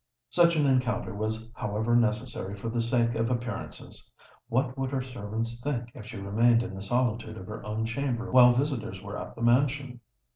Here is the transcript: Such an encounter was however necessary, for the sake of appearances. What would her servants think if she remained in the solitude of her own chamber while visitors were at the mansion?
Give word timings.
Such 0.31 0.55
an 0.55 0.65
encounter 0.65 1.13
was 1.13 1.51
however 1.53 1.95
necessary, 1.95 2.55
for 2.55 2.69
the 2.69 2.81
sake 2.81 3.13
of 3.13 3.29
appearances. 3.29 4.11
What 4.49 4.75
would 4.75 4.89
her 4.89 5.03
servants 5.03 5.61
think 5.61 5.91
if 5.93 6.07
she 6.07 6.17
remained 6.17 6.63
in 6.63 6.73
the 6.73 6.81
solitude 6.81 7.37
of 7.37 7.45
her 7.45 7.63
own 7.63 7.85
chamber 7.85 8.31
while 8.31 8.51
visitors 8.53 8.99
were 8.99 9.15
at 9.19 9.35
the 9.35 9.43
mansion? 9.43 9.99